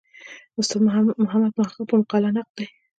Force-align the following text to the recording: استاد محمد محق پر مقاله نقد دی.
استاد 0.59 0.81
محمد 1.25 1.51
محق 1.59 1.77
پر 1.89 1.97
مقاله 2.01 2.29
نقد 2.37 2.51
دی. 2.57 2.65